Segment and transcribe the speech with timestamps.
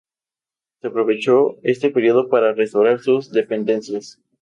[0.79, 4.19] Se aprovechó este periodo para restaurar sus dependencias.